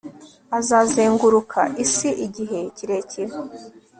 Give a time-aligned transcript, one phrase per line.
[0.57, 3.35] Azazenguruka isi igihe kirekire